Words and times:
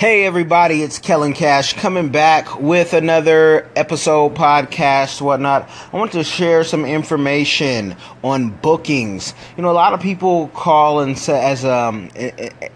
Hey 0.00 0.24
everybody, 0.24 0.82
it's 0.82 0.98
Kellen 0.98 1.34
Cash 1.34 1.74
coming 1.74 2.08
back 2.08 2.58
with 2.58 2.94
another 2.94 3.68
episode, 3.76 4.34
podcast, 4.34 5.20
whatnot. 5.20 5.68
I 5.92 5.96
want 5.98 6.12
to 6.12 6.24
share 6.24 6.64
some 6.64 6.86
information 6.86 7.94
on 8.24 8.48
bookings. 8.48 9.34
You 9.58 9.62
know, 9.62 9.70
a 9.70 9.72
lot 9.72 9.92
of 9.92 10.00
people 10.00 10.48
call 10.54 11.00
and 11.00 11.18
say, 11.18 11.44
as 11.44 11.66
um 11.66 12.08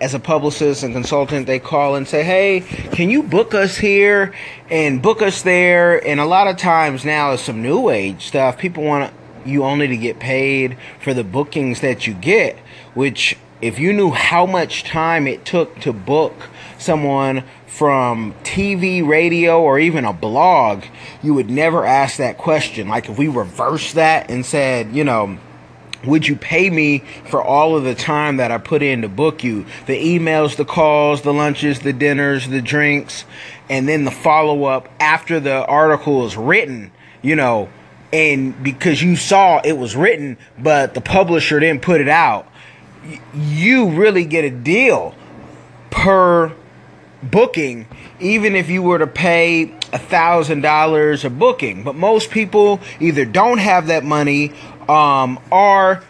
as 0.02 0.12
a 0.12 0.18
publicist 0.18 0.82
and 0.82 0.92
consultant, 0.92 1.46
they 1.46 1.58
call 1.58 1.94
and 1.94 2.06
say, 2.06 2.24
"Hey, 2.24 2.60
can 2.92 3.08
you 3.08 3.22
book 3.22 3.54
us 3.54 3.78
here 3.78 4.34
and 4.68 5.00
book 5.00 5.22
us 5.22 5.40
there?" 5.40 6.06
And 6.06 6.20
a 6.20 6.26
lot 6.26 6.46
of 6.46 6.58
times 6.58 7.06
now, 7.06 7.32
is 7.32 7.40
some 7.40 7.62
new 7.62 7.88
age 7.88 8.26
stuff. 8.26 8.58
People 8.58 8.84
want 8.84 9.14
you 9.46 9.64
only 9.64 9.88
to 9.88 9.96
get 9.96 10.18
paid 10.18 10.76
for 11.00 11.14
the 11.14 11.24
bookings 11.24 11.80
that 11.80 12.06
you 12.06 12.12
get, 12.12 12.58
which 12.92 13.38
if 13.62 13.78
you 13.78 13.94
knew 13.94 14.10
how 14.10 14.44
much 14.44 14.84
time 14.84 15.26
it 15.26 15.46
took 15.46 15.80
to 15.80 15.90
book 15.90 16.50
someone 16.84 17.44
from 17.66 18.34
TV, 18.44 19.06
radio, 19.06 19.60
or 19.60 19.78
even 19.78 20.04
a 20.04 20.12
blog, 20.12 20.84
you 21.22 21.34
would 21.34 21.50
never 21.50 21.84
ask 21.84 22.18
that 22.18 22.38
question. 22.38 22.88
Like 22.88 23.08
if 23.08 23.18
we 23.18 23.28
reversed 23.28 23.94
that 23.94 24.30
and 24.30 24.44
said, 24.44 24.94
you 24.94 25.04
know, 25.04 25.38
would 26.04 26.28
you 26.28 26.36
pay 26.36 26.68
me 26.68 26.98
for 27.30 27.42
all 27.42 27.76
of 27.76 27.84
the 27.84 27.94
time 27.94 28.36
that 28.36 28.50
I 28.50 28.58
put 28.58 28.82
in 28.82 29.02
to 29.02 29.08
book 29.08 29.42
you? 29.42 29.64
The 29.86 29.96
emails, 29.96 30.56
the 30.56 30.64
calls, 30.66 31.22
the 31.22 31.32
lunches, 31.32 31.80
the 31.80 31.92
dinners, 31.92 32.46
the 32.46 32.60
drinks, 32.60 33.24
and 33.70 33.88
then 33.88 34.04
the 34.04 34.10
follow 34.10 34.64
up 34.64 34.88
after 35.00 35.40
the 35.40 35.64
article 35.64 36.26
is 36.26 36.36
written, 36.36 36.92
you 37.22 37.36
know, 37.36 37.70
and 38.12 38.62
because 38.62 39.02
you 39.02 39.16
saw 39.16 39.60
it 39.64 39.78
was 39.78 39.96
written, 39.96 40.36
but 40.58 40.94
the 40.94 41.00
publisher 41.00 41.58
didn't 41.58 41.82
put 41.82 42.00
it 42.00 42.08
out 42.08 42.46
you 43.34 43.90
really 43.90 44.24
get 44.24 44.44
a 44.44 44.50
deal 44.50 45.14
per 45.90 46.54
booking, 47.30 47.86
even 48.20 48.54
if 48.54 48.68
you 48.68 48.82
were 48.82 48.98
to 48.98 49.06
pay 49.06 49.64
a 49.92 49.98
thousand 49.98 50.60
dollars 50.60 51.24
a 51.24 51.30
booking. 51.30 51.82
But 51.82 51.94
most 51.94 52.30
people 52.30 52.80
either 53.00 53.24
don't 53.24 53.58
have 53.58 53.88
that 53.88 54.04
money 54.04 54.52
um, 54.88 55.40
or 55.50 56.02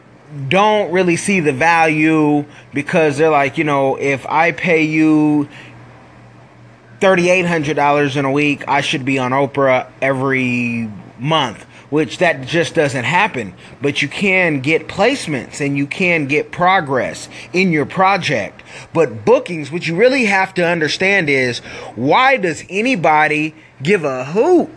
don't 0.48 0.91
really 0.91 1.16
see 1.16 1.41
the 1.41 1.53
value 1.53 2.44
because 2.72 3.19
they're 3.19 3.30
like, 3.30 3.58
you 3.58 3.64
know, 3.64 3.97
if 3.97 4.27
I 4.27 4.53
pay 4.53 4.83
you 4.84 5.48
$3,800 7.00 8.16
in 8.16 8.25
a 8.25 8.31
week, 8.31 8.64
I 8.66 8.81
should 8.81 9.05
be 9.05 9.19
on 9.19 9.33
Oprah 9.33 9.91
every 10.00 10.91
month 11.19 11.66
which 11.95 12.19
that 12.19 12.45
just 12.45 12.75
doesn't 12.75 13.05
happen. 13.05 13.55
But 13.81 14.03
you 14.03 14.09
can 14.09 14.59
get 14.59 14.89
placements 14.89 15.64
and 15.64 15.78
you 15.78 15.87
can 15.87 16.27
get 16.27 16.50
progress 16.50 17.28
in 17.53 17.70
your 17.70 17.87
project. 17.87 18.64
But 18.92 19.25
bookings, 19.25 19.70
what 19.70 19.87
you 19.87 19.95
really 19.95 20.25
have 20.25 20.53
to 20.55 20.67
understand 20.67 21.31
is 21.31 21.61
why 21.95 22.37
does 22.37 22.65
anybody 22.69 23.55
give 23.81 24.03
a 24.03 24.25
hoot 24.25 24.70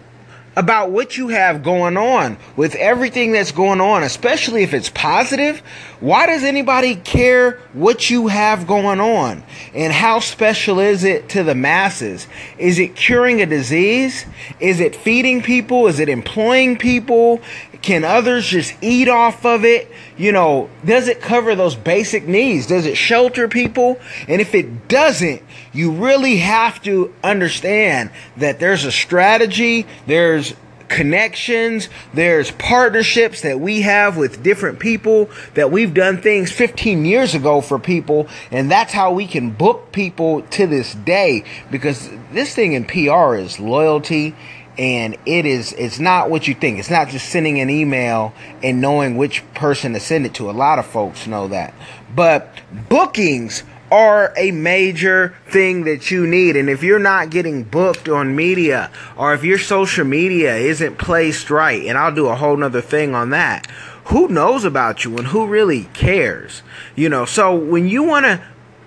about 0.55 0.91
what 0.91 1.17
you 1.17 1.29
have 1.29 1.63
going 1.63 1.97
on 1.97 2.37
with 2.55 2.75
everything 2.75 3.31
that's 3.31 3.51
going 3.51 3.81
on, 3.81 4.03
especially 4.03 4.61
if 4.61 4.75
it's 4.75 4.89
positive. 4.89 5.63
Why 5.99 6.27
does 6.27 6.43
anybody 6.43 6.95
care 6.95 7.59
what 7.73 8.09
you 8.09 8.27
have 8.27 8.67
going 8.67 8.99
on? 8.99 9.43
And 9.73 9.91
how 9.91 10.19
special 10.19 10.79
is 10.79 11.03
it 11.03 11.29
to 11.29 11.43
the 11.43 11.55
masses? 11.55 12.27
Is 12.59 12.77
it 12.77 12.95
curing 12.95 13.41
a 13.41 13.47
disease? 13.47 14.25
Is 14.59 14.79
it 14.79 14.95
feeding 14.95 15.41
people? 15.41 15.87
Is 15.87 15.99
it 15.99 16.07
employing 16.07 16.77
people? 16.77 17.41
Can 17.81 18.03
others 18.03 18.45
just 18.45 18.75
eat 18.81 19.07
off 19.07 19.43
of 19.43 19.65
it? 19.65 19.91
You 20.17 20.31
know, 20.31 20.69
does 20.85 21.07
it 21.07 21.19
cover 21.19 21.55
those 21.55 21.75
basic 21.75 22.27
needs? 22.27 22.67
Does 22.67 22.85
it 22.85 22.95
shelter 22.95 23.47
people? 23.47 23.99
And 24.27 24.39
if 24.39 24.53
it 24.53 24.87
doesn't, 24.87 25.41
you 25.73 25.91
really 25.91 26.37
have 26.37 26.81
to 26.83 27.13
understand 27.23 28.11
that 28.37 28.59
there's 28.59 28.85
a 28.85 28.91
strategy, 28.91 29.87
there's 30.05 30.53
connections, 30.89 31.89
there's 32.13 32.51
partnerships 32.51 33.41
that 33.41 33.59
we 33.59 33.81
have 33.81 34.17
with 34.17 34.43
different 34.43 34.79
people 34.79 35.29
that 35.53 35.71
we've 35.71 35.93
done 35.93 36.21
things 36.21 36.51
15 36.51 37.05
years 37.05 37.35
ago 37.35 37.61
for 37.61 37.79
people, 37.79 38.27
and 38.51 38.71
that's 38.71 38.93
how 38.93 39.11
we 39.11 39.27
can 39.27 39.51
book 39.51 39.91
people 39.91 40.41
to 40.43 40.67
this 40.67 40.93
day 40.93 41.43
because 41.71 42.09
this 42.31 42.53
thing 42.53 42.73
in 42.73 42.85
PR 42.85 43.35
is 43.35 43.59
loyalty 43.59 44.35
and 44.77 45.17
it 45.25 45.45
is 45.45 45.73
it's 45.73 45.99
not 45.99 46.29
what 46.29 46.47
you 46.47 46.53
think. 46.53 46.79
It's 46.79 46.89
not 46.89 47.09
just 47.09 47.29
sending 47.29 47.59
an 47.59 47.69
email 47.69 48.33
and 48.61 48.79
knowing 48.79 49.17
which 49.17 49.43
person 49.53 49.93
to 49.93 49.99
send 49.99 50.25
it 50.25 50.35
to. 50.35 50.49
A 50.49 50.51
lot 50.51 50.77
of 50.79 50.85
folks 50.85 51.25
know 51.25 51.47
that. 51.47 51.73
But 52.15 52.61
bookings 52.87 53.63
are 53.91 54.33
a 54.35 54.51
major 54.51 55.35
thing 55.47 55.83
that 55.85 56.11
you 56.11 56.27
need. 56.27 56.55
And 56.55 56.69
if 56.69 56.83
you're 56.83 56.99
not 56.99 57.29
getting 57.29 57.63
booked 57.63 58.09
on 58.09 58.35
media 58.35 58.91
or 59.15 59.33
if 59.33 59.43
your 59.43 59.57
social 59.57 60.05
media 60.05 60.55
isn't 60.55 60.97
placed 60.97 61.49
right, 61.49 61.85
and 61.85 61.97
I'll 61.97 62.13
do 62.13 62.27
a 62.27 62.35
whole 62.35 62.57
nother 62.57 62.81
thing 62.81 63.15
on 63.15 63.29
that, 63.29 63.67
who 64.05 64.27
knows 64.29 64.63
about 64.63 65.03
you 65.03 65.17
and 65.17 65.27
who 65.27 65.47
really 65.47 65.85
cares? 65.93 66.63
You 66.95 67.09
know, 67.09 67.25
so 67.25 67.55
when 67.55 67.87
you 67.87 68.03
want 68.03 68.25
to 68.25 68.41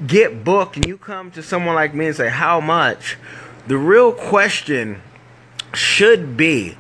get 0.07 0.45
booked 0.45 0.77
and 0.77 0.87
you 0.87 0.97
come 0.97 1.31
to 1.33 1.43
someone 1.43 1.75
like 1.75 1.95
me 1.95 2.07
and 2.07 2.17
say, 2.17 2.31
How 2.31 2.61
much? 2.61 3.19
The 3.67 3.77
real 3.77 4.13
question 4.13 5.03
should 5.75 6.37
be, 6.37 6.77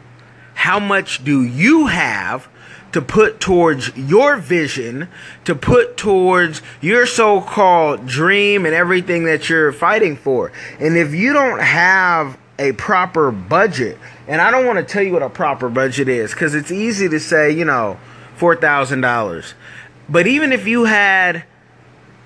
How 0.54 0.78
much 0.78 1.22
do 1.22 1.42
you 1.44 1.86
have? 1.86 2.48
To 2.93 3.01
put 3.01 3.41
towards 3.41 3.97
your 3.97 4.37
vision, 4.37 5.09
to 5.45 5.55
put 5.55 5.97
towards 5.97 6.62
your 6.81 7.06
so 7.06 7.41
called 7.41 8.06
dream 8.06 8.67
and 8.67 8.75
everything 8.75 9.25
that 9.25 9.49
you're 9.49 9.73
fighting 9.73 10.17
for. 10.17 10.53
And 10.78 10.97
if 10.97 11.15
you 11.15 11.33
don't 11.33 11.61
have 11.61 12.39
a 12.59 12.73
proper 12.73 13.31
budget, 13.31 13.99
and 14.28 14.41
I 14.41 14.51
don't 14.51 14.67
want 14.67 14.78
to 14.78 14.84
tell 14.84 15.03
you 15.03 15.12
what 15.12 15.23
a 15.23 15.31
proper 15.31 15.69
budget 15.69 16.09
is 16.09 16.33
because 16.33 16.55
it's 16.55 16.71
easy 16.71 17.09
to 17.09 17.19
say, 17.19 17.51
you 17.51 17.65
know, 17.65 17.99
$4,000. 18.39 19.55
But 20.09 20.27
even 20.27 20.53
if 20.53 20.67
you 20.67 20.84
had 20.84 21.45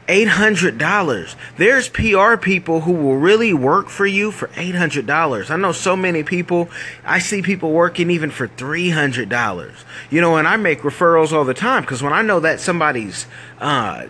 $800. 0.09 1.35
There's 1.57 1.89
PR 1.89 2.37
people 2.37 2.83
who 2.83 2.93
will 2.93 3.17
really 3.17 3.53
work 3.53 3.89
for 3.89 4.07
you 4.07 4.31
for 4.31 4.49
$800. 4.49 5.51
I 5.51 5.57
know 5.57 5.73
so 5.73 5.97
many 5.97 6.23
people, 6.23 6.69
I 7.05 7.19
see 7.19 7.43
people 7.43 7.73
working 7.73 8.11
even 8.11 8.31
for 8.31 8.49
$300. 8.49 9.75
You 10.11 10.21
know, 10.21 10.37
and 10.37 10.47
I 10.47 10.57
make 10.57 10.81
referrals 10.81 11.33
all 11.33 11.45
the 11.45 11.55
time 11.55 11.83
because 11.83 12.03
when 12.03 12.13
I 12.13 12.23
know 12.23 12.41
that 12.41 12.61
somebody's 12.61 13.27
uh, 13.61 14.07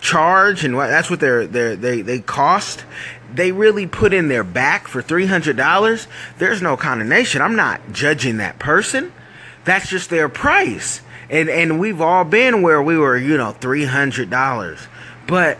charge 0.00 0.64
and 0.64 0.76
what 0.76 0.88
that's 0.88 1.08
what 1.08 1.20
they're, 1.20 1.46
they 1.46 2.02
they 2.02 2.20
cost, 2.20 2.84
they 3.32 3.50
really 3.52 3.86
put 3.86 4.12
in 4.12 4.28
their 4.28 4.44
back 4.44 4.88
for 4.88 5.02
$300. 5.02 6.06
There's 6.38 6.60
no 6.60 6.76
condemnation. 6.76 7.40
I'm 7.40 7.56
not 7.56 7.92
judging 7.92 8.36
that 8.36 8.58
person. 8.58 9.12
That's 9.64 9.88
just 9.88 10.10
their 10.10 10.28
price. 10.28 11.00
And 11.30 11.48
and 11.48 11.80
we've 11.80 12.02
all 12.02 12.24
been 12.24 12.60
where 12.60 12.82
we 12.82 12.98
were, 12.98 13.16
you 13.16 13.38
know, 13.38 13.56
$300 13.58 14.86
but 15.26 15.58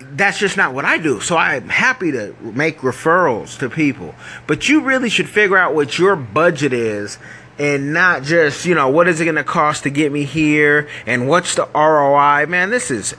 that's 0.00 0.38
just 0.38 0.56
not 0.56 0.72
what 0.72 0.84
I 0.84 0.98
do. 0.98 1.20
So 1.20 1.36
I'm 1.36 1.68
happy 1.68 2.12
to 2.12 2.34
make 2.40 2.78
referrals 2.78 3.58
to 3.58 3.68
people. 3.68 4.14
But 4.46 4.68
you 4.68 4.80
really 4.82 5.10
should 5.10 5.28
figure 5.28 5.56
out 5.56 5.74
what 5.74 5.98
your 5.98 6.16
budget 6.16 6.72
is 6.72 7.18
and 7.58 7.92
not 7.92 8.22
just, 8.22 8.64
you 8.64 8.74
know, 8.74 8.88
what 8.88 9.08
is 9.08 9.20
it 9.20 9.24
going 9.24 9.36
to 9.36 9.44
cost 9.44 9.82
to 9.82 9.90
get 9.90 10.12
me 10.12 10.24
here 10.24 10.88
and 11.06 11.28
what's 11.28 11.54
the 11.54 11.68
ROI. 11.74 12.46
Man, 12.46 12.70
this 12.70 12.90
is 12.90 13.14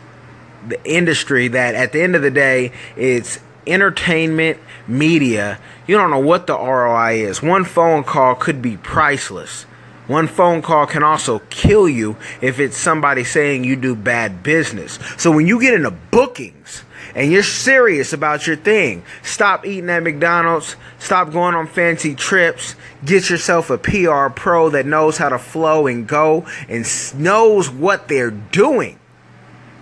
the 0.67 0.83
industry 0.83 1.47
that 1.49 1.75
at 1.75 1.91
the 1.91 2.01
end 2.01 2.15
of 2.15 2.21
the 2.21 2.31
day, 2.31 2.71
it's 2.95 3.39
entertainment 3.65 4.57
media. 4.87 5.59
You 5.85 5.97
don't 5.97 6.09
know 6.09 6.19
what 6.19 6.47
the 6.47 6.57
ROI 6.57 7.15
is. 7.15 7.41
One 7.41 7.63
phone 7.63 8.03
call 8.03 8.35
could 8.35 8.61
be 8.61 8.77
priceless. 8.77 9.65
One 10.07 10.27
phone 10.27 10.61
call 10.61 10.87
can 10.87 11.03
also 11.03 11.39
kill 11.49 11.89
you 11.89 12.15
if 12.41 12.59
it's 12.59 12.77
somebody 12.77 13.23
saying 13.25 13.65
you 13.65 13.75
do 13.75 13.95
bad 13.95 14.41
business. 14.41 14.99
So 15.17 15.31
when 15.31 15.47
you 15.47 15.59
get 15.59 15.73
into 15.73 15.91
bookings 15.91 16.83
and 17.13 17.31
you're 17.31 17.43
serious 17.43 18.13
about 18.13 18.47
your 18.47 18.55
thing, 18.55 19.03
stop 19.21 19.65
eating 19.65 19.89
at 19.89 20.03
McDonald's, 20.03 20.77
stop 20.97 21.31
going 21.31 21.55
on 21.55 21.67
fancy 21.67 22.15
trips, 22.15 22.75
get 23.03 23.29
yourself 23.29 23.69
a 23.69 23.77
PR 23.77 24.29
pro 24.33 24.69
that 24.69 24.85
knows 24.85 25.17
how 25.17 25.27
to 25.29 25.37
flow 25.37 25.87
and 25.87 26.07
go 26.07 26.45
and 26.69 26.85
knows 27.15 27.69
what 27.69 28.07
they're 28.07 28.31
doing. 28.31 28.97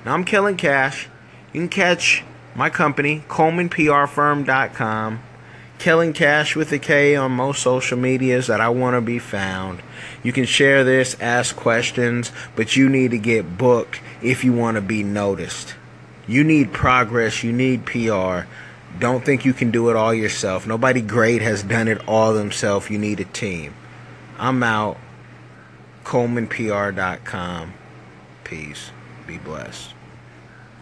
Now 0.06 0.16
I'm 0.16 0.24
Kellen 0.24 0.57
Cash. 0.57 1.07
You 1.54 1.62
can 1.62 1.69
catch 1.69 2.24
my 2.56 2.69
company, 2.71 3.24
ColemanPRFirm.com. 3.28 5.19
Kellen 5.80 6.13
Cash 6.13 6.56
with 6.56 6.72
a 6.72 6.80
K 6.80 7.16
on 7.16 7.31
most 7.31 7.62
social 7.62 7.98
medias 7.98 8.48
that 8.48 8.62
I 8.62 8.69
want 8.69 8.95
to 8.95 9.01
be 9.01 9.19
found. 9.19 9.81
You 10.24 10.31
can 10.31 10.45
share 10.45 10.83
this, 10.83 11.16
ask 11.19 11.56
questions, 11.56 12.31
but 12.56 12.75
you 12.75 12.89
need 12.89 13.12
to 13.12 13.18
get 13.18 13.57
booked 13.57 14.01
if 14.22 14.44
you 14.44 14.54
want 14.54 14.75
to 14.75 14.81
be 14.81 15.04
noticed. 15.04 15.75
You 16.27 16.44
need 16.44 16.74
progress, 16.74 17.44
you 17.44 17.51
need 17.51 17.86
PR. 17.86 18.48
Don't 18.98 19.25
think 19.25 19.45
you 19.45 19.54
can 19.54 19.72
do 19.72 19.89
it 19.89 19.95
all 19.95 20.13
yourself. 20.13 20.66
Nobody 20.66 21.01
great 21.01 21.42
has 21.42 21.63
done 21.63 21.88
it 21.88 22.07
all 22.07 22.33
themselves. 22.33 22.89
You 22.89 22.98
need 22.98 23.19
a 23.19 23.25
team. 23.25 23.75
I'm 24.39 24.63
out. 24.63 24.98
ColemanPR.com. 26.06 27.74
Peace. 28.44 28.92
Be 29.28 29.38
blessed. 29.38 29.94